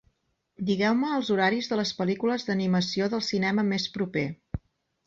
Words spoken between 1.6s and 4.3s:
de les pel·lícules d'animació del cinema més proper